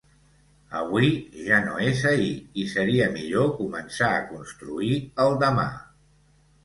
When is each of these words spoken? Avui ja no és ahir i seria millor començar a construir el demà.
Avui 0.77 1.09
ja 1.49 1.59
no 1.65 1.75
és 1.89 2.01
ahir 2.13 2.31
i 2.63 2.67
seria 2.71 3.11
millor 3.19 3.51
començar 3.61 4.09
a 4.15 4.27
construir 4.33 4.99
el 5.27 5.39
demà. 5.45 5.67